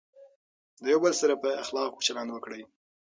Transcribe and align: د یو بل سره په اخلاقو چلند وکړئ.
د 0.83 0.85
یو 0.93 0.99
بل 1.03 1.13
سره 1.21 1.33
په 1.41 1.49
اخلاقو 1.63 2.05
چلند 2.07 2.29
وکړئ. 2.31 2.61